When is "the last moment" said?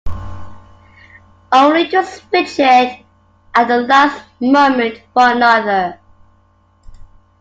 3.67-4.97